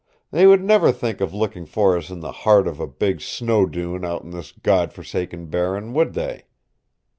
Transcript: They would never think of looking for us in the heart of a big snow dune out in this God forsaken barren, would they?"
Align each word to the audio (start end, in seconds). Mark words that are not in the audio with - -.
They 0.31 0.47
would 0.47 0.63
never 0.63 0.91
think 0.91 1.21
of 1.21 1.31
looking 1.31 1.67
for 1.67 1.95
us 1.95 2.09
in 2.09 2.21
the 2.21 2.31
heart 2.31 2.67
of 2.67 2.79
a 2.79 2.87
big 2.87 3.21
snow 3.21 3.67
dune 3.67 4.03
out 4.03 4.23
in 4.23 4.31
this 4.31 4.51
God 4.51 4.91
forsaken 4.91 5.45
barren, 5.45 5.93
would 5.93 6.15
they?" 6.15 6.45